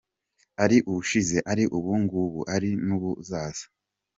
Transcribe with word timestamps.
Ari 0.63 0.77
ubushize, 0.89 1.37
ari 1.51 1.63
ubu 1.77 1.91
ngubu, 2.03 2.39
ari 2.55 2.69
n’ubuzaza. 2.87 3.65